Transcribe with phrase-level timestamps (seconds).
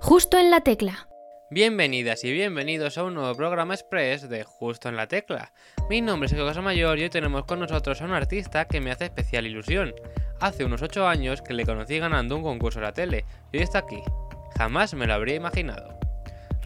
[0.00, 1.08] Justo en la tecla.
[1.50, 5.52] Bienvenidas y bienvenidos a un nuevo programa express de Justo en la Tecla.
[5.90, 8.92] Mi nombre es Sergio Mayor y hoy tenemos con nosotros a un artista que me
[8.92, 9.94] hace especial ilusión.
[10.38, 13.62] Hace unos 8 años que le conocí ganando un concurso en la tele y hoy
[13.64, 14.00] está aquí.
[14.56, 15.95] Jamás me lo habría imaginado.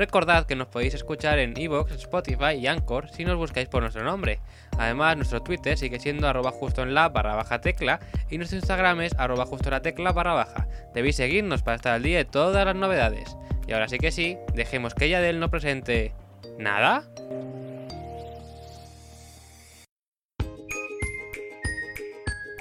[0.00, 4.02] Recordad que nos podéis escuchar en Evox, Spotify y Anchor si nos buscáis por nuestro
[4.02, 4.40] nombre.
[4.78, 9.02] Además, nuestro Twitter sigue siendo arroba justo en la barra baja tecla y nuestro Instagram
[9.02, 10.66] es arroba justo la tecla barra baja.
[10.94, 13.36] Debéis seguirnos para estar al día de todas las novedades.
[13.68, 16.14] Y ahora sí que sí, dejemos que Yadel no presente...
[16.58, 17.04] ¿Nada?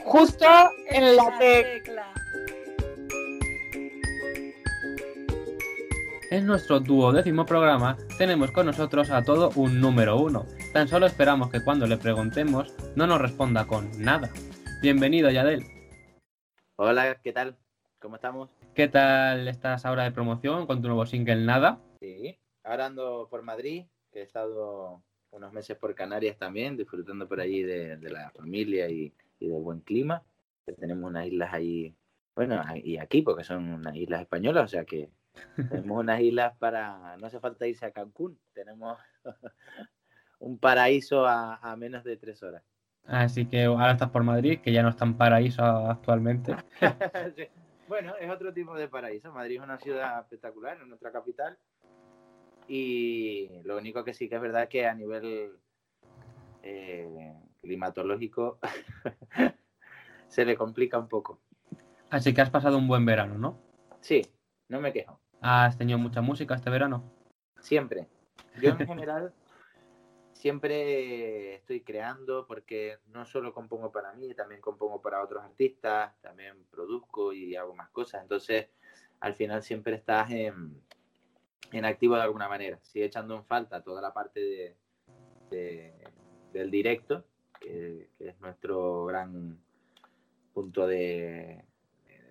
[0.04, 0.46] Justo
[0.90, 2.09] en la tecla.
[6.32, 10.46] En nuestro duodécimo programa tenemos con nosotros a todo un número uno.
[10.74, 14.30] Tan solo esperamos que cuando le preguntemos no nos responda con nada.
[14.84, 15.64] Bienvenido, Yadel.
[16.76, 17.58] Hola, ¿qué tal?
[17.98, 18.52] ¿Cómo estamos?
[18.76, 21.82] ¿Qué tal estás ahora de promoción con tu nuevo single Nada?
[22.00, 27.42] Sí, ahora ando por Madrid, que he estado unos meses por Canarias también, disfrutando por
[27.42, 30.22] allí de, la familia y, y, del buen clima.
[30.80, 31.96] tenemos unas islas ahí,
[32.36, 35.10] bueno, y aquí, porque son unas islas españolas, o sea que
[35.56, 38.98] tenemos unas islas para, no hace falta irse a Cancún, tenemos
[40.40, 42.64] un paraíso a, menos de tres horas.
[43.06, 46.56] Así que ahora estás por Madrid, que ya no es tan paraíso actualmente.
[47.90, 49.34] Bueno, es otro tipo de paraíso.
[49.34, 51.58] Madrid es una ciudad espectacular, es nuestra capital.
[52.68, 55.58] Y lo único que sí que es verdad es que a nivel
[56.62, 58.60] eh, climatológico
[60.28, 61.42] se le complica un poco.
[62.12, 63.60] Así que has pasado un buen verano, ¿no?
[64.02, 64.22] Sí,
[64.70, 65.20] no me quejo.
[65.42, 67.04] ¿Has tenido mucha música este verano?
[67.60, 68.08] Siempre.
[68.62, 69.34] Yo en general
[70.40, 76.64] siempre estoy creando porque no solo compongo para mí, también compongo para otros artistas, también
[76.72, 78.22] produzco y hago más cosas.
[78.22, 78.70] Entonces,
[79.20, 80.82] al final siempre estás en,
[81.84, 82.80] activo de alguna manera.
[82.84, 84.76] Sigue echando en falta toda la parte
[85.50, 85.94] de,
[86.54, 87.26] del directo,
[87.60, 89.60] que, es nuestro gran
[90.54, 91.66] punto de...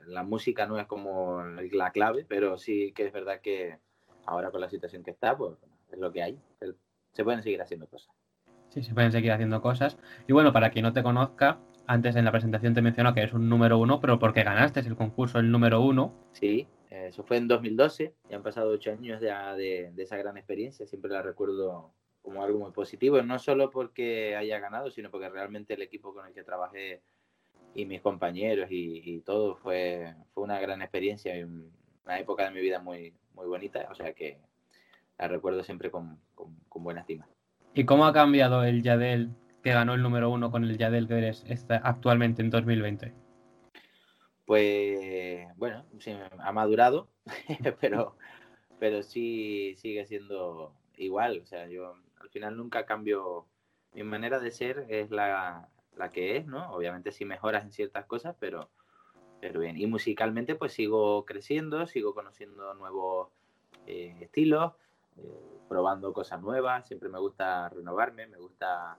[0.09, 3.79] La música no es como la clave, pero sí que es verdad que
[4.27, 5.57] ahora con la situación que está, pues
[5.91, 6.39] es lo que hay.
[7.13, 8.15] Se pueden seguir haciendo cosas.
[8.71, 9.99] Sí, se pueden seguir haciendo cosas.
[10.27, 13.33] Y bueno, para quien no te conozca, antes en la presentación te mencionó que eres
[13.33, 16.13] un número uno, pero porque ganaste el concurso el número uno.
[16.33, 21.11] Sí, eso fue en 2012, ya han pasado ocho años de, esa gran experiencia, siempre
[21.11, 21.93] la recuerdo
[22.23, 26.27] como algo muy positivo, no solo porque haya ganado, sino porque realmente el equipo con
[26.27, 27.03] el que trabajé
[27.75, 32.61] y mis compañeros y, todo fue, fue una gran experiencia y una época de mi
[32.61, 34.39] vida muy, muy bonita, o sea que
[35.19, 36.19] la recuerdo siempre con,
[36.75, 37.29] buena estima.
[37.75, 39.31] ¿Y cómo ha cambiado el Yadel
[39.63, 41.45] que ganó el número uno con el Yadel que eres
[41.83, 43.13] actualmente en 2020?
[44.47, 47.09] Pues bueno, sí, ha madurado,
[47.81, 48.17] pero,
[48.79, 51.41] pero sí sigue siendo igual.
[51.43, 53.47] O sea, yo al final nunca cambio.
[53.95, 56.73] Mi manera de ser es la, la que es, ¿no?
[56.73, 58.71] Obviamente sí mejoras en ciertas cosas, pero,
[59.41, 59.77] pero bien.
[59.77, 63.29] Y musicalmente pues sigo creciendo, sigo conociendo nuevos
[63.87, 64.73] eh, estilos,
[65.69, 68.97] probando cosas nuevas, siempre me gusta renovarme, me gusta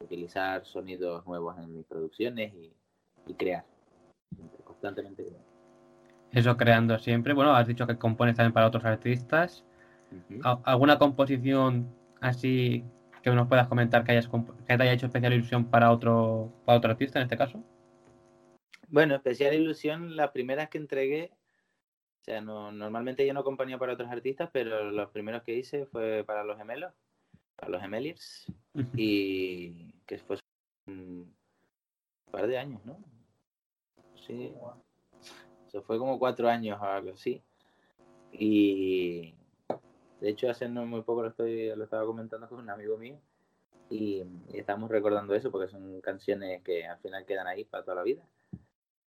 [0.00, 3.64] utilizar sonidos nuevos en mis producciones y, crear,
[4.64, 5.26] constantemente
[6.30, 7.32] Eso creando siempre.
[7.32, 9.64] Bueno, has dicho que compones también para otros artistas.
[10.64, 11.88] ¿Alguna composición
[12.20, 12.84] así
[13.30, 16.78] que nos puedas comentar que, hayas, que te haya hecho especial ilusión para otro, para
[16.78, 17.62] otro artista en este caso?
[18.88, 21.32] Bueno, especial ilusión, las primeras que entregué
[22.20, 25.84] o sea, no, normalmente yo no componía para otros artistas, pero los primeros que hice
[25.84, 26.90] fue para los gemelos,
[27.54, 28.50] para los gemeliers,
[28.94, 30.38] y que fue
[30.86, 31.36] un
[32.30, 32.98] par de años, ¿no?
[34.26, 34.54] Sí.
[35.68, 37.42] Eso fue como cuatro años o algo así.
[38.32, 39.34] Y
[40.20, 43.18] de hecho hace muy poco lo estoy lo estaba comentando con un amigo mío
[43.90, 47.96] y, y, estamos recordando eso porque son canciones que al final quedan ahí para toda
[47.96, 48.22] la vida.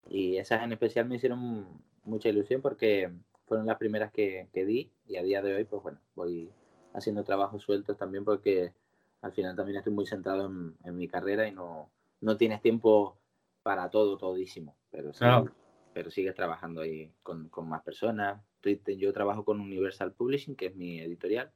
[0.09, 1.67] Y esas en especial me hicieron
[2.03, 3.11] mucha ilusión porque
[3.47, 6.51] fueron las primeras que, di y a día de hoy, pues bueno, voy
[6.93, 8.73] haciendo trabajos sueltos también porque
[9.21, 10.51] al final también estoy muy centrado
[10.83, 11.89] en, mi carrera y no,
[12.21, 13.17] no tienes tiempo
[13.63, 15.11] para todo, todísimo, pero,
[15.97, 18.39] pero sigues trabajando ahí con, más personas.
[18.85, 21.49] Yo trabajo con Universal Publishing, que es mi editorial.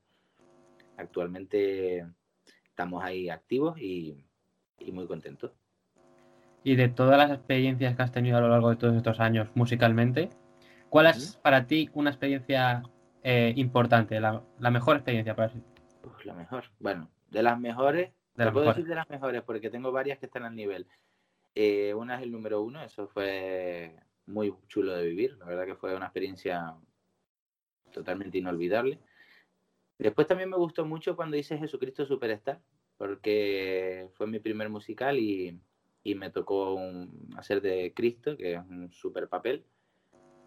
[0.98, 2.08] Actualmente
[2.66, 4.26] estamos ahí activos y,
[4.80, 5.52] y muy contentos.
[6.64, 9.48] Y de todas las experiencias que has tenido a lo largo de todos estos años
[9.54, 10.32] musicalmente,
[10.90, 12.82] ¿Cuál es para ti una experiencia
[13.22, 15.62] eh, importante, la, mejor experiencia para ti?
[16.26, 20.18] la mejor, bueno, de las mejores, te puedo decir de las mejores porque tengo varias
[20.18, 20.88] que están al nivel.
[21.54, 25.75] Eh, una es el número uno, eso fue muy chulo de vivir, la verdad que
[25.75, 26.75] fue una experiencia
[27.91, 29.00] totalmente inolvidable.
[29.97, 32.59] Después también me gustó mucho cuando hice Jesucristo Superstar,
[32.97, 35.59] porque fue mi primer musical y,
[36.03, 36.79] me tocó
[37.38, 39.63] hacer de Cristo, que es un super papel,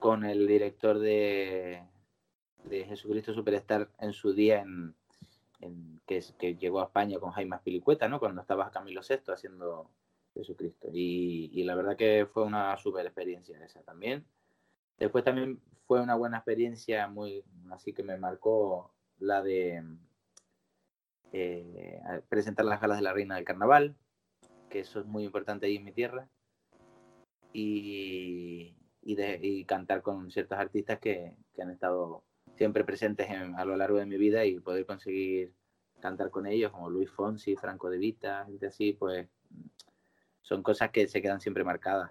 [0.00, 1.84] con el director de,
[2.64, 4.94] de Jesucristo Superstar en su día en,
[6.06, 8.18] que, que, llegó a España con Jaime Pilicueta, ¿no?
[8.18, 9.88] Cuando estaba Camilo VI haciendo
[10.34, 10.88] Jesucristo.
[10.92, 14.25] Y, y, la verdad que fue una super experiencia esa también.
[14.98, 19.82] Después también fue una buena experiencia, muy así que me marcó la de
[21.32, 23.96] eh, presentar las galas de la Reina del Carnaval,
[24.70, 26.28] que eso es muy importante ahí en mi tierra.
[27.52, 32.25] Y, y, de, y cantar con ciertos artistas que, que han estado
[32.56, 35.52] siempre presentes a lo largo de mi vida y poder conseguir
[36.00, 39.28] cantar con ellos, como Luis Fonsi, Franco De Vita, gente así, pues
[40.44, 42.11] son cosas que se quedan siempre marcadas.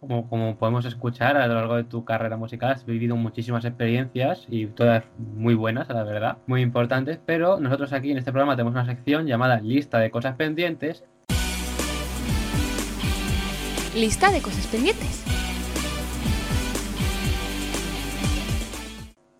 [0.00, 4.46] Como, como, podemos escuchar a lo largo de tu carrera musical, has vivido muchísimas experiencias
[4.48, 8.74] y todas muy buenas, la verdad, muy importantes, pero nosotros aquí en este programa tenemos
[8.74, 11.04] una sección llamada Lista de Cosas Pendientes.
[13.94, 15.24] Lista de Cosas Pendientes.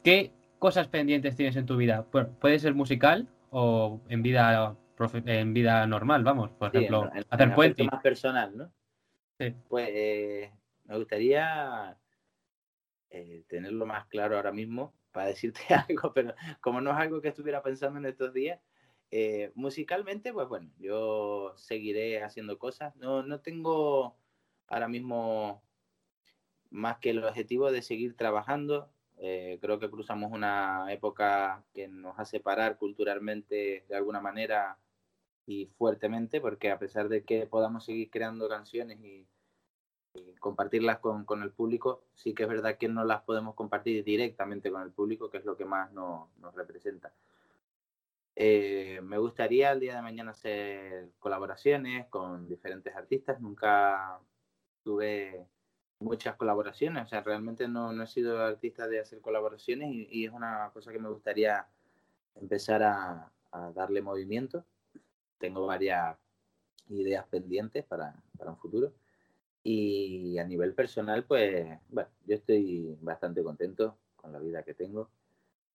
[0.03, 2.05] ¿Qué cosas pendientes tienes en tu vida?
[2.41, 4.77] puede ser musical o en vida
[5.13, 7.85] en vida normal, vamos, por ejemplo, hacer puente.
[7.85, 8.73] más personal, ¿no?
[9.39, 9.55] Sí.
[9.69, 10.53] Pues eh,
[10.85, 11.97] me gustaría
[13.11, 17.29] eh, tenerlo más claro ahora mismo para decirte algo, pero como no es algo que
[17.29, 18.61] estuviera pensando en estos días,
[19.11, 22.95] eh, musicalmente, pues bueno, yo seguiré haciendo cosas.
[22.97, 24.17] No, no tengo
[24.69, 25.65] ahora mismo
[26.71, 28.93] más que el objetivo de seguir trabajando,
[29.23, 34.79] eh, creo que cruzamos una época que nos hace parar culturalmente de alguna manera
[35.51, 39.27] y fuertemente, porque a pesar de que podamos seguir creando canciones y,
[40.41, 44.71] compartirlas con, con, el público, sí que es verdad que no las podemos compartir directamente
[44.71, 47.13] con el público, que es lo que más nos, nos representa.
[48.43, 53.41] Eh, me gustaría el día de mañana hacer colaboraciones con diferentes artistas.
[53.41, 54.19] Nunca
[54.83, 55.47] tuve
[55.99, 57.05] muchas colaboraciones.
[57.05, 60.91] O sea, realmente no, no he sido artista de hacer colaboraciones y, es una cosa
[60.93, 61.67] que me gustaría
[62.35, 63.31] empezar a,
[63.75, 64.65] darle movimiento.
[65.41, 66.17] Tengo varias
[66.89, 68.93] ideas pendientes para, para, un futuro.
[69.65, 75.11] Y a nivel personal, pues, bueno, yo estoy bastante contento con la vida que tengo.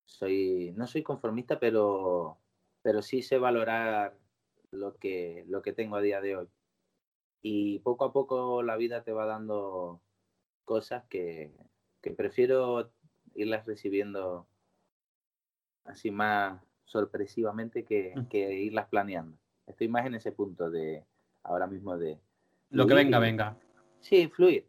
[0.06, 2.38] Soy, no soy conformista, pero,
[2.82, 4.18] pero sí sé valorar
[4.72, 6.48] lo que, lo que tengo a día de hoy.
[7.42, 10.02] Y poco a poco la vida te va dando
[10.64, 11.52] cosas que,
[12.18, 12.92] prefiero
[13.34, 14.48] irlas recibiendo
[15.86, 18.28] así más sorpresivamente mm.
[18.28, 19.38] que, irlas planeando.
[19.68, 21.04] Estoy más en ese punto de
[21.44, 22.20] ahora mismo de...
[22.70, 23.58] Lo que venga, venga.
[24.00, 24.68] Sí, fluir.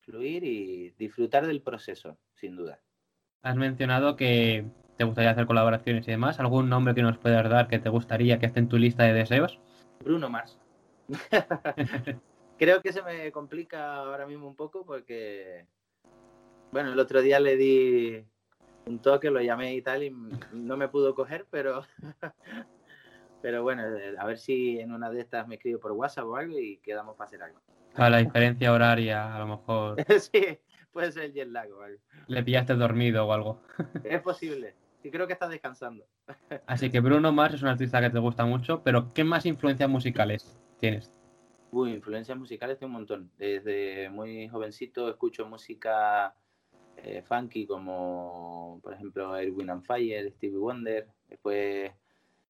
[0.00, 2.80] Fluir y disfrutar del proceso, sin duda.
[3.42, 4.64] Has mencionado que
[4.96, 6.40] te gustaría hacer colaboraciones y demás.
[6.40, 9.12] ¿Algún nombre que nos puedas dar que te gustaría que esté en tu lista de
[9.12, 9.60] deseos?
[10.02, 10.58] Bruno Mars.
[12.58, 15.66] creo que se me complica ahora mismo un poco porque,
[16.72, 18.24] bueno, el otro día le di
[18.86, 20.10] un toque, lo llamé y tal, y
[20.52, 21.84] no me pudo coger, pero,
[23.42, 23.82] pero bueno,
[24.18, 27.16] a ver si en una de estas me escribo por WhatsApp o algo y quedamos
[27.16, 27.60] para hacer algo.
[27.94, 29.96] A la diferencia horaria, a lo mejor.
[30.20, 30.58] sí,
[30.92, 31.98] puede ser el jet lag o algo.
[32.26, 33.60] Le pillaste dormido o algo.
[34.04, 34.74] es posible.
[35.02, 36.04] Sí, creo que está descansando.
[36.66, 39.88] Así que Bruno Mars es un artista que te gusta mucho, pero ¿qué más influencias
[39.88, 41.10] musicales tienes?
[41.70, 43.30] Uy, influencias musicales tengo un montón.
[43.38, 46.34] Desde muy jovencito escucho música
[46.96, 51.08] eh, funky como, por ejemplo, Erwin and Fire, Stevie Wonder.
[51.28, 51.92] Después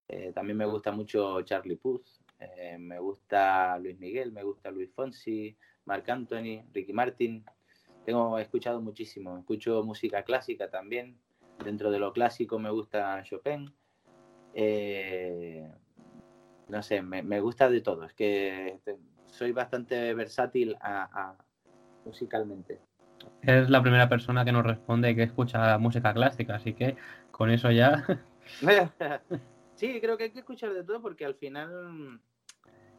[0.08, 2.06] eh, también me gusta mucho Charlie Puth.
[2.38, 7.44] Eh, me gusta Luis Miguel, me gusta Luis Fonsi, Marc Anthony, Ricky Martin.
[8.04, 9.38] Tengo escuchado muchísimo.
[9.38, 11.18] Escucho música clásica también.
[11.64, 13.72] Dentro de lo clásico me gusta Chopin
[16.68, 18.04] no sé, me, gusta de todo.
[18.04, 18.96] Es que este,
[19.26, 21.34] soy bastante versátil a,
[22.04, 22.80] musicalmente.
[23.42, 26.96] Es la primera persona que nos responde que escucha música clásica, así que
[27.30, 28.04] con eso ya.
[29.76, 32.20] sí, creo que hay que escuchar de todo porque al final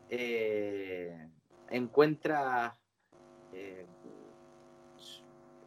[0.09, 1.29] eh,
[1.69, 2.77] encuentra
[3.51, 3.85] eh,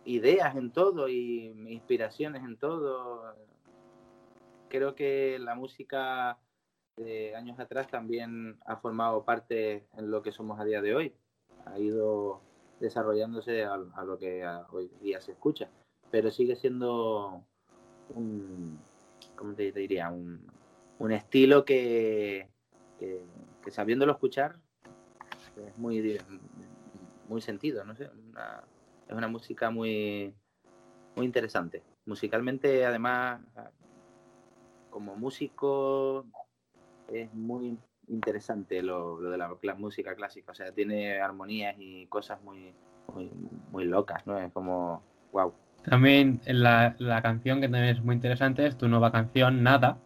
[0.05, 3.37] ideas en todo y inspiraciones en todo.
[4.69, 6.39] Creo que la música
[7.35, 11.15] años atrás también ha formado parte en lo que somos a día de hoy.
[11.67, 12.41] Ha ido
[12.79, 15.71] desarrollándose a, lo que hoy día se escucha,
[16.11, 17.45] pero sigue siendo
[18.15, 18.79] un,
[19.37, 20.11] ¿cómo te, diría?
[20.11, 20.47] Un,
[21.09, 22.49] estilo que,
[23.69, 24.57] sabiéndolo escuchar
[25.67, 26.19] es muy,
[27.29, 28.11] muy sentido, no sé,
[29.09, 30.35] es una música muy,
[31.17, 31.83] muy interesante.
[32.07, 33.41] Musicalmente, además,
[34.91, 36.27] como músico,
[37.13, 37.79] es muy
[38.09, 40.53] interesante lo, de la, música clásica.
[40.53, 42.75] O sea, tiene armonías y cosas muy,
[43.71, 44.39] muy, locas, ¿no?
[44.39, 45.03] Es como,
[45.33, 45.53] wow.
[45.85, 49.99] También la, la canción que también es muy interesante es tu nueva canción, Nada,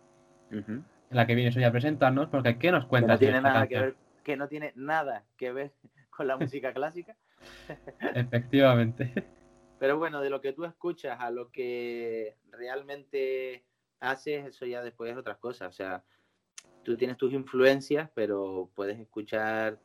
[0.54, 3.18] en la que vienes hoy a presentarnos, porque ¿qué nos cuentas?
[3.18, 5.72] Que no tiene nada que ver, que no tiene nada que ver
[6.10, 7.16] con la música clásica.
[8.14, 9.12] Efectivamente.
[9.78, 13.64] Pero bueno, de lo que tú escuchas a lo que realmente
[14.00, 15.68] haces, eso ya después es otras cosas.
[15.68, 16.02] O sea,
[16.84, 19.78] tú tienes tus influencias, pero puedes escuchar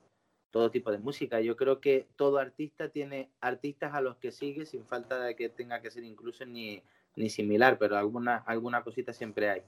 [0.52, 1.42] todo tipo de música.
[1.42, 5.50] Yo creo que todo artista tiene artistas a los que sigue sin falta de que
[5.50, 6.82] tenga que ser incluso ni,
[7.16, 9.64] ni similar, pero alguna, alguna cosita siempre hay.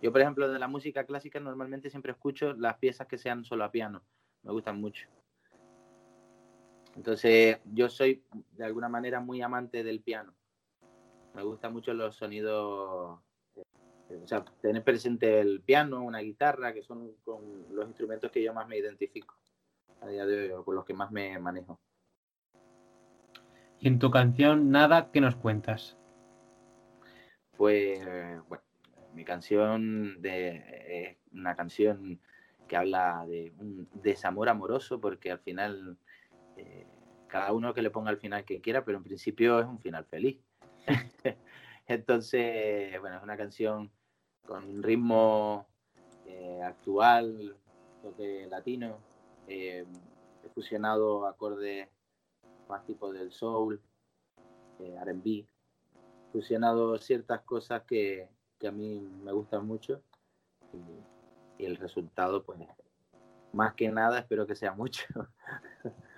[0.00, 3.64] Yo, por ejemplo, de la música clásica normalmente siempre escucho las piezas que sean solo
[3.64, 4.02] a piano.
[4.42, 5.08] Me gustan mucho.
[6.94, 10.34] Entonces, yo soy de alguna manera muy amante del piano.
[11.34, 13.20] Me gustan mucho los sonidos
[14.10, 18.54] o sea, tener presente el piano, una guitarra, que son con los instrumentos que yo
[18.54, 19.34] más me identifico
[20.00, 21.78] a día de hoy, con los que más me manejo.
[23.80, 25.96] Y en tu canción, Nada, ¿qué nos cuentas?
[27.56, 27.98] Pues,
[28.48, 28.64] bueno,
[29.18, 32.20] mi canción de, es una canción
[32.68, 35.98] que habla de un desamor amoroso, porque al final,
[36.56, 36.86] eh,
[37.26, 40.04] cada uno que le ponga el final que quiera, pero en principio es un final
[40.04, 40.40] feliz.
[41.88, 43.90] Entonces, bueno, es una canción
[44.46, 45.66] con un ritmo
[46.24, 47.56] eh, actual,
[48.00, 48.98] toque latino,
[49.48, 49.84] eh,
[50.44, 51.88] he fusionado acordes
[52.68, 53.82] más tipo del soul,
[54.78, 55.44] eh, RB,
[56.30, 58.28] fusionado ciertas cosas que,
[58.66, 60.02] a mí me gustan mucho
[60.72, 62.60] y, el resultado, pues,
[63.52, 65.04] más que nada, espero que sea mucho.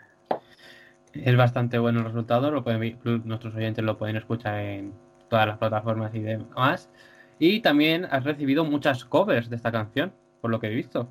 [1.12, 4.94] Es bastante bueno el resultado, lo pueden, nuestros oyentes lo pueden escuchar en
[5.28, 6.88] todas las plataformas y demás.
[7.40, 11.08] Y también has recibido muchas covers de esta canción, por lo que he visto.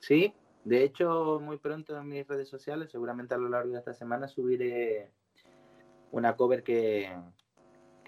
[0.00, 0.32] Sí,
[0.64, 4.28] de hecho, muy pronto en mis redes sociales, seguramente a lo largo de esta semana,
[4.28, 5.10] subiré
[6.10, 7.12] una cover que,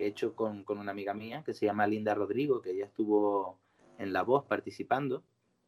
[0.05, 3.59] he hecho con, una amiga mía que se llama Linda Rodrigo, que ya estuvo
[3.99, 5.23] en La Voz participando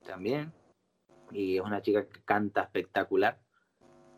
[0.07, 0.53] también.
[1.31, 3.39] Y es una chica que canta espectacular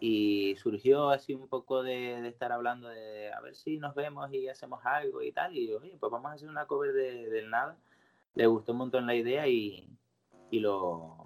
[0.00, 4.48] y surgió así un poco de, estar hablando de a ver si nos vemos y
[4.48, 5.56] hacemos algo y tal.
[5.56, 7.76] Y oye, pues vamos a hacer una cover de, del nada.
[8.34, 9.86] Le gustó un montón la idea y,
[10.50, 11.16] y lo,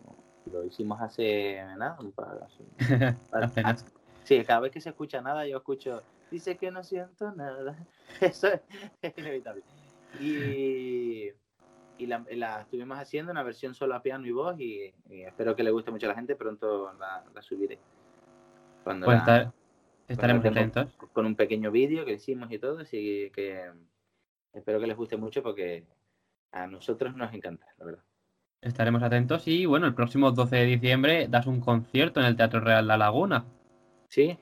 [0.50, 1.96] lo, hicimos hace nada.
[4.24, 6.02] sí, cada vez que se escucha nada, yo escucho,
[6.34, 7.76] dice que no siento nada.
[8.20, 9.62] Eso es, inevitable.
[10.20, 11.28] Y,
[11.98, 15.62] y la, la, estuvimos haciendo una versión solo a piano y voz y, espero que
[15.62, 16.34] le guste mucho a la gente.
[16.34, 17.78] Pronto la, la subiré.
[18.82, 19.22] Cuando pues
[20.08, 20.92] estaremos atentos.
[21.12, 23.70] Con un pequeño vídeo que hicimos y todo, así que
[24.52, 25.86] espero que les guste mucho porque
[26.52, 28.04] a nosotros nos encanta, la verdad.
[28.60, 32.60] Estaremos atentos y bueno, el próximo 12 de diciembre das un concierto en el Teatro
[32.60, 33.44] Real La Laguna.
[34.08, 34.38] Sí,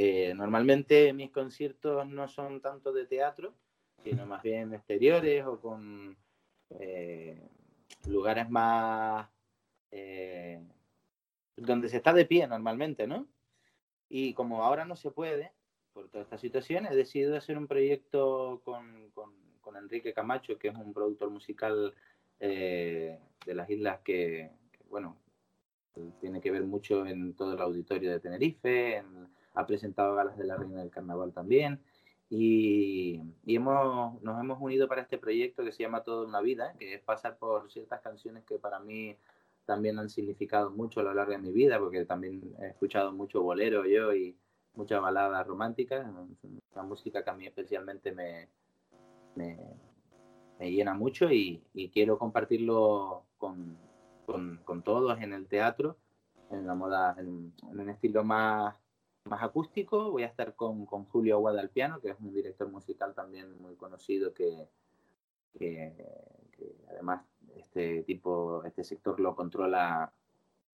[0.00, 3.52] eh, normalmente mis conciertos no son tanto de teatro,
[4.04, 6.16] sino más bien exteriores o con
[6.70, 7.42] eh,
[8.06, 9.28] lugares más
[9.90, 10.62] eh,
[11.56, 13.26] donde se está de pie normalmente, ¿no?
[14.08, 15.50] Y como ahora no se puede,
[15.92, 19.34] por toda esta situación, he decidido hacer un proyecto con, con,
[19.76, 21.92] Enrique Camacho, que es un productor musical
[22.38, 24.50] eh, de las islas que,
[24.88, 25.16] bueno,
[26.20, 29.02] tiene que ver mucho en todo el auditorio de Tenerife,
[29.58, 31.80] ha presentado galas de la Reina del Carnaval también.
[32.30, 36.74] Y, y, hemos, nos hemos unido para este proyecto que se llama Toda una vida,
[36.78, 39.16] que es pasar por ciertas canciones que para mí
[39.64, 43.42] también han significado mucho a lo largo de mi vida, porque también he escuchado mucho
[43.42, 44.36] bolero yo y
[44.74, 46.06] muchas baladas románticas,
[46.72, 48.48] una música que a mí especialmente me,
[49.34, 51.62] me, llena mucho y,
[51.92, 53.76] quiero compartirlo con,
[54.64, 55.96] con, todos en el teatro,
[56.50, 58.76] en la moda, en, un estilo más,
[59.28, 60.10] más acústico.
[60.10, 63.60] Voy a estar con, con Julio Aguada al piano, que es un director musical también
[63.60, 64.68] muy conocido que,
[65.58, 65.92] que
[66.90, 67.22] además
[67.56, 70.12] este tipo, este sector lo controla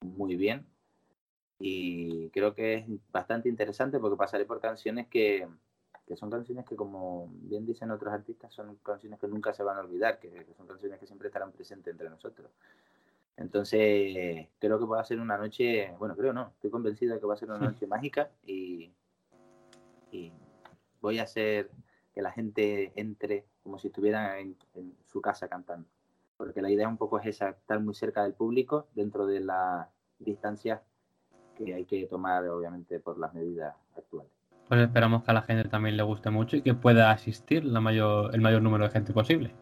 [0.00, 0.66] muy bien
[1.58, 5.48] y creo que es bastante interesante porque pasaré por canciones que,
[6.06, 9.78] que son canciones que, como bien dicen otros artistas, son canciones que nunca se van
[9.78, 12.50] a olvidar, que, son canciones que siempre estarán presentes entre nosotros.
[13.36, 17.26] Entonces, creo que va a ser una noche, bueno, creo no, estoy convencido de que
[17.26, 18.92] va a ser una noche mágica y,
[20.10, 20.32] y,
[21.00, 21.70] voy a hacer
[22.14, 24.56] que la gente entre como si estuviera en
[25.04, 25.86] su casa cantando
[26.36, 29.88] porque la idea un poco es esa, estar muy cerca del público dentro de las
[30.18, 30.80] distancias
[31.56, 34.30] que hay que tomar, obviamente, por las medidas actuales.
[34.68, 37.80] Pues esperamos que a la gente también le guste mucho y que pueda asistir la
[37.80, 39.54] mayor, el mayor número de gente posible.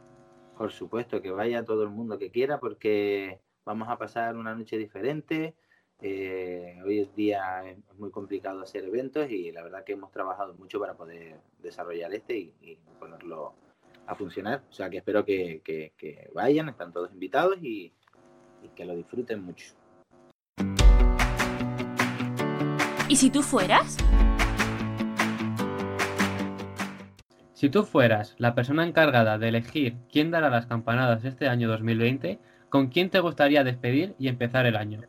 [0.57, 4.77] Por supuesto, que vaya todo el mundo que quiera porque vamos a pasar una noche
[4.77, 5.55] diferente.
[6.01, 10.55] Eh, hoy en día es muy complicado hacer eventos y la verdad que hemos trabajado
[10.55, 13.55] mucho para poder desarrollar este y, ponerlo
[14.07, 14.63] a funcionar.
[14.69, 17.93] O sea que espero que, que, vayan, están todos invitados y,
[18.63, 19.75] y que lo disfruten mucho.
[23.09, 23.97] ¿Y si tú fueras?
[27.53, 32.41] Si tú fueras la persona encargada de elegir quién dará las campanadas este año 2020,
[32.73, 35.03] ¿con quién te gustaría despedir y empezar el año?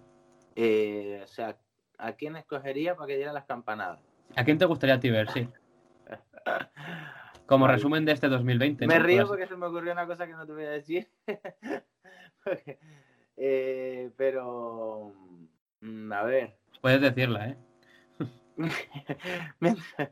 [0.54, 1.58] Eh, o sea,
[1.98, 4.02] ¿a quién escogería para que diera las campanadas?
[4.36, 5.48] ¿A quién te gustaría a ti ver, sí?
[7.46, 8.86] Como resumen de este 2020.
[8.86, 11.08] Me río porque se me ocurrió una cosa que no te voy a decir.
[13.36, 15.12] Eh, pero,
[15.82, 16.56] mm, a ver.
[16.82, 17.58] Puedes decirla, ¿eh?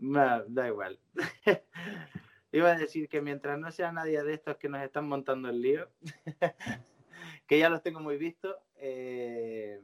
[0.48, 0.98] da igual.
[2.54, 5.60] Iba a decir que mientras no sea nadie de estos que nos están montando el
[5.60, 5.90] lío,
[7.48, 9.82] que ya los tengo muy vistos, eh,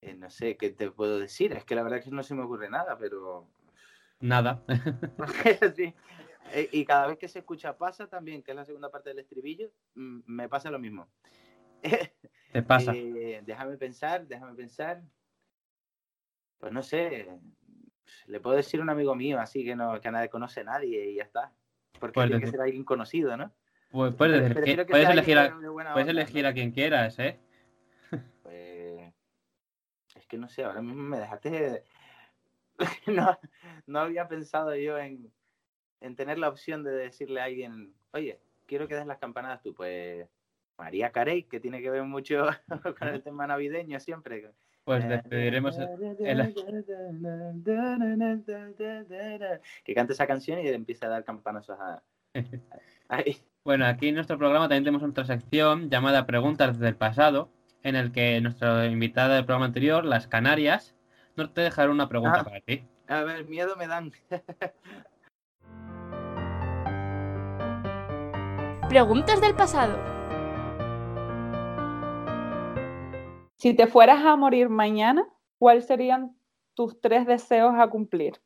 [0.00, 1.52] eh, no sé qué te puedo decir.
[1.52, 3.48] Es que la verdad es que no se me ocurre nada, pero.
[4.18, 4.64] Nada.
[6.52, 9.20] Eh, y cada vez que se escucha pasa también, que es la segunda parte del
[9.20, 11.08] estribillo, mm, me pasa lo mismo.
[12.52, 12.92] Te pasa.
[12.92, 15.00] déjame pensar, déjame pensar.
[16.58, 17.28] Pues no sé,
[18.26, 21.10] le puedo decir a un amigo mío, así que no, que nadie conoce a nadie
[21.10, 21.52] y ya está.
[21.98, 23.52] Porque pues tiene que ser alguien conocido, ¿no?
[23.90, 27.40] Pues puedes, elegir, a, puedes elegir a quien quieras, ¿eh?
[28.42, 29.12] Pues
[30.14, 31.84] es que no sé, ahora mismo me dejaste.
[33.06, 33.38] no,
[33.86, 35.32] no había pensado yo en,
[36.00, 39.74] en tener la opción de decirle a alguien, oye, quiero que des las campanadas tú.
[39.74, 40.28] Pues
[40.78, 42.46] María Carey, que tiene que ver mucho
[42.98, 44.52] con el tema navideño siempre.
[44.90, 45.76] Pues despediremos
[49.84, 52.02] Que cante esa canción y empiece a dar campanazos a...
[53.62, 57.52] Bueno, aquí en nuestro programa también tenemos otra sección llamada Preguntas del pasado,
[57.84, 60.96] en el que nuestra invitada del programa anterior, las Canarias,
[61.36, 62.44] nos te dejará una pregunta ah.
[62.44, 62.82] para ti.
[63.06, 64.10] A ver, miedo me dan.
[68.88, 70.19] Preguntas del pasado.
[73.60, 76.34] Si te fueras a morir mañana, ¿cuáles serían
[76.72, 78.40] tus tres deseos a cumplir?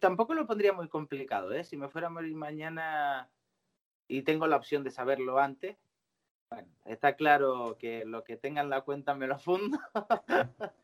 [0.00, 1.62] tampoco lo pondría muy complicado, ¿eh?
[1.62, 3.30] Si me fuera a morir mañana
[4.08, 5.76] y tengo la opción de saberlo antes,
[6.84, 9.78] está claro que lo que tenga en la cuenta me lo fundo.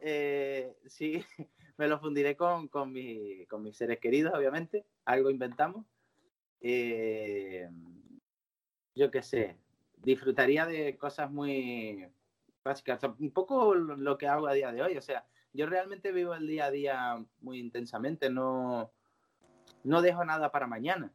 [0.00, 1.24] eh, sí,
[1.78, 2.92] me lo fundiré con, con,
[3.48, 4.84] con, mis seres queridos, obviamente.
[5.04, 5.86] Algo inventamos.
[6.60, 7.70] Eh,
[8.96, 9.56] yo qué sé,
[10.02, 12.08] disfrutaría de cosas muy
[12.64, 16.34] básicas, un poco lo que hago a día de hoy, o sea, yo realmente vivo
[16.34, 18.92] el día a día muy intensamente, no,
[19.84, 21.12] no dejo nada para mañana.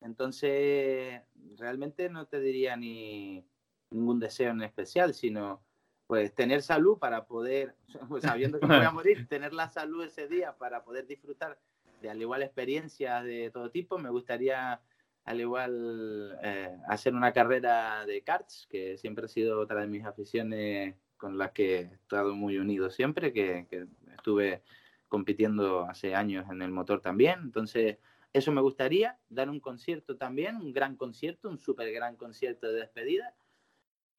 [0.00, 1.22] Entonces,
[1.56, 3.46] realmente no te diría ni
[3.90, 5.62] ningún deseo en especial, sino
[6.06, 7.76] pues tener salud para poder,
[8.20, 11.58] sabiendo que voy a morir, tener la salud ese día para poder disfrutar
[12.02, 13.98] de al igual experiencias de todo tipo.
[13.98, 14.80] Me gustaría
[15.24, 20.04] al igual eh, hacer una carrera de karts, que siempre ha sido otra de mis
[20.04, 23.66] aficiones con las que he estado muy unido siempre, que,
[24.14, 24.62] estuve
[25.08, 27.40] compitiendo hace años en el motor también.
[27.42, 27.98] Entonces,
[28.32, 32.80] eso me gustaría, dar un concierto también, un gran concierto, un súper gran concierto de
[32.80, 33.34] despedida.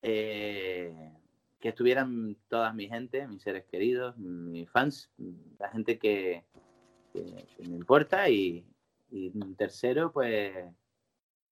[0.01, 1.11] Eh,
[1.59, 5.09] que estuvieran todas mi gente, mis seres queridos, mis fans,
[5.57, 6.43] la gente que,
[7.13, 8.63] me importa y,
[9.09, 10.53] y tercero, pues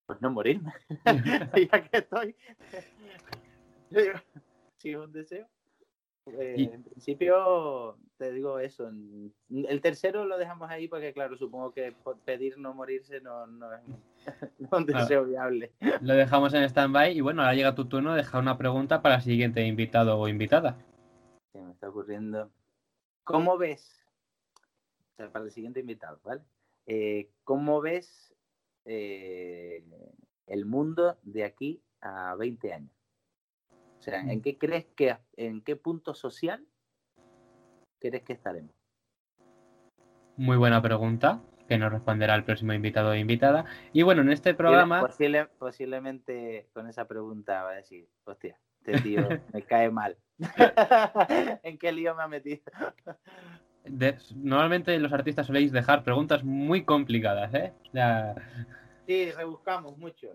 [0.06, 0.74] pues no morirme.
[1.72, 2.36] ya que estoy.
[4.78, 5.48] sí, un deseo.
[6.26, 8.90] Eh, en principio, te digo eso.
[9.50, 13.82] El tercero lo dejamos ahí porque, claro, supongo que pedir no morirse no, no es
[14.72, 15.74] un deseo viable.
[16.00, 19.16] Lo dejamos en stand-by y bueno, ahora llega tu turno de dejar una pregunta para
[19.16, 20.78] el siguiente invitado o invitada.
[21.52, 22.50] Se me está ocurriendo.
[23.26, 24.06] ¿Cómo ves?
[25.12, 26.42] O sea, para el siguiente invitado, ¿vale?
[26.86, 28.34] Eh, ¿Cómo ves
[28.86, 29.84] eh,
[30.48, 32.92] el mundo de aquí a 20 años?
[34.00, 34.42] O sea, ¿en mm.
[34.42, 36.66] qué crees que, en qué punto social
[38.00, 38.76] crees que estaremos?
[40.36, 43.66] Muy buena pregunta, que nos responderá el próximo invitado o invitada.
[43.94, 45.08] Y bueno, en este programa...
[45.58, 50.18] posiblemente con esa pregunta va a decir, hostia, este tío me cae mal.
[51.64, 52.64] ¿En qué lío me ha metido?
[54.36, 57.74] Normalmente los artistas soléis dejar preguntas muy complicadas, ¿eh?
[59.06, 60.30] Sí, rebuscamos mucho.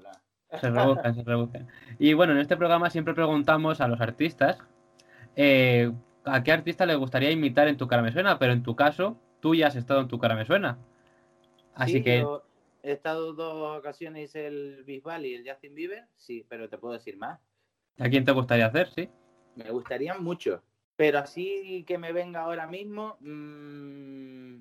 [0.60, 1.68] Se rebuscan, se rebuscan.
[1.98, 4.58] Y bueno, en este programa siempre preguntamos a los artistas,
[5.36, 5.92] eh,
[6.24, 9.18] a qué artista le gustaría imitar en tu cara me suena, pero en tu caso,
[9.40, 10.78] tú ya has estado en tu cara me suena.
[11.74, 12.44] Así Sí, que, yo
[12.82, 17.16] he estado dos ocasiones, el Bisbal y el Justin Bieber, sí, pero te puedo decir
[17.16, 17.40] más.
[17.98, 18.88] ¿a quién te gustaría hacer?
[18.94, 19.08] Sí.
[19.56, 20.62] Me gustarían mucho,
[20.98, 24.56] pero así que me venga ahora mismo, mm,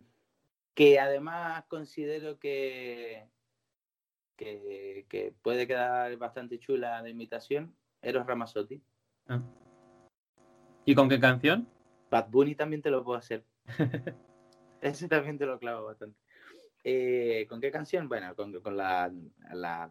[0.75, 3.27] que además considero que,
[4.35, 8.79] que, que puede quedar bastante chula la imitación, Eros Ramazzotti.
[9.27, 9.41] Ah.
[10.85, 11.67] ¿Y con qué canción?
[12.11, 13.43] Bad Bunny también te lo puedo hacer.
[14.81, 16.19] Ese también te lo clavo bastante.
[16.83, 18.07] Eh, ¿Con qué canción?
[18.07, 19.11] Bueno, con, con la,
[19.55, 19.89] la,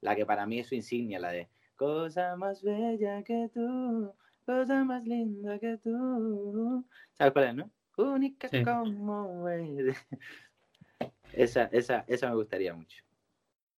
[0.00, 4.14] la que para mí es su insignia, la de Cosa más bella que tú,
[4.48, 6.86] cosa más linda que tú.
[7.18, 7.70] ¿Sabes cuál es, no?
[7.98, 8.62] Única Sí.
[8.64, 9.96] como eres.
[11.34, 13.04] Esa, esa, esa me gustaría mucho.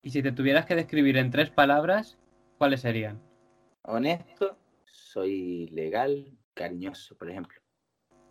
[0.01, 2.17] Y si te tuvieras que describir en tres palabras,
[2.57, 3.19] ¿cuáles serían?
[3.83, 7.59] Honesto, soy legal, cariñoso, por ejemplo.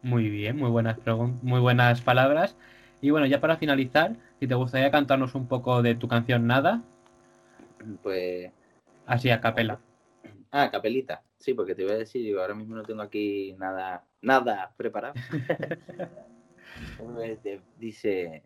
[0.02, 0.96] Muy bien, muy buenas,
[1.42, 2.56] muy buenas palabras.
[3.02, 6.82] Y bueno, ya para finalizar, si te gustaría cantarnos un poco de tu canción Nada,
[8.02, 8.50] Pues
[9.06, 9.78] así a capela.
[10.50, 11.22] Ah, capelita.
[11.40, 15.14] Sí, porque te voy a decir, digo, ahora mismo no tengo aquí nada, nada preparado.
[17.44, 18.44] De- dice,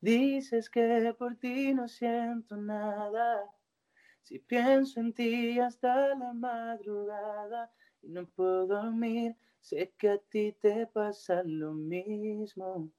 [0.00, 3.50] dices que por ti no siento nada.
[4.22, 7.72] Si pienso en ti hasta la madrugada
[8.02, 12.92] y no puedo dormir, sé que a ti te pasa lo mismo.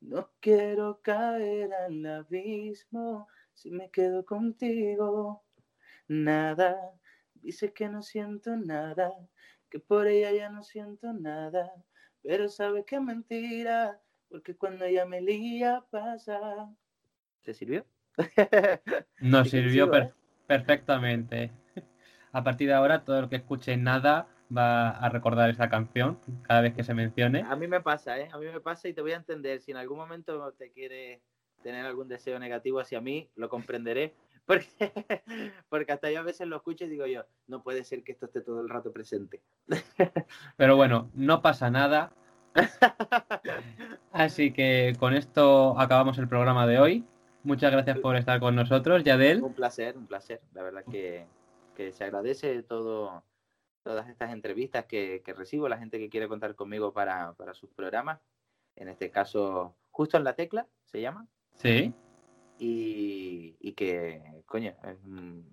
[0.00, 5.44] No quiero caer al abismo si me quedo contigo.
[6.08, 6.92] Nada,
[7.42, 9.10] dice que no siento nada,
[9.70, 11.72] que por ella ya no siento nada,
[12.22, 16.68] pero sabe que es mentira, porque cuando ella me lía pasa.
[17.42, 17.84] ¿Te sirvió?
[19.20, 20.12] Nos sirvió per- ¿eh?
[20.46, 21.50] perfectamente.
[22.32, 26.60] A partir de ahora, todo el que escuche Nada va a recordar esa canción cada
[26.60, 27.42] vez que se mencione.
[27.42, 28.28] A mí me pasa, ¿eh?
[28.32, 29.60] A mí me pasa y te voy a entender.
[29.60, 31.20] Si en algún momento te quieres
[31.62, 34.14] tener algún deseo negativo hacia mí, lo comprenderé.
[34.48, 34.66] Porque,
[35.68, 38.24] porque hasta yo a veces lo escucho y digo yo, no puede ser que esto
[38.24, 39.42] esté todo el rato presente.
[40.56, 42.14] Pero bueno, no pasa nada.
[44.10, 47.04] Así que con esto acabamos el programa de hoy.
[47.42, 49.42] Muchas gracias por estar con nosotros, Yadel.
[49.42, 50.40] Un placer, un placer.
[50.54, 51.26] La verdad que,
[51.76, 53.22] que se agradece todo,
[53.82, 57.68] todas estas entrevistas que, que recibo, la gente que quiere contar conmigo para, para sus
[57.68, 58.18] programas.
[58.76, 61.26] En este caso, justo en la tecla se llama.
[61.52, 61.92] Sí,
[62.58, 65.44] Y, y que, coño, es un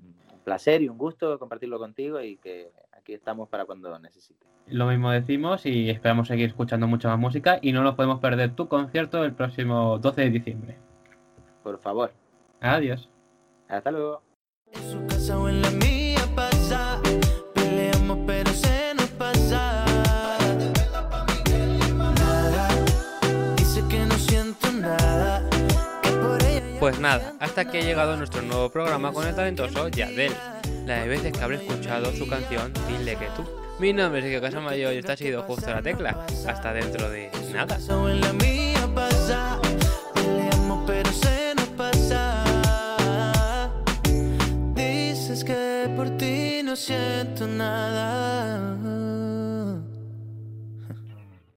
[0.44, 4.48] placer y un gusto compartirlo contigo y que aquí estamos para cuando necesites.
[4.68, 8.56] lo mismo decimos y esperamos seguir escuchando mucha más música y no nos podemos perder
[8.56, 10.78] tu concierto el próximo 12 de diciembre.
[11.64, 12.12] Por favor.
[12.62, 13.10] Adiós.
[13.68, 14.22] Hasta luego.
[14.72, 15.72] En su casa o en la
[27.06, 30.34] nada, hasta aquí ha llegado nuestro nuevo programa con el talentoso Yadel.
[30.88, 33.46] La de veces que habré escuchado su canción Dile que tú.
[33.78, 36.26] Mi nombre es Sergio Casamayor y esta ha sido justo la tecla.
[36.48, 37.78] Hasta dentro de nada.
[44.74, 48.95] Dices que por ti no siento nada.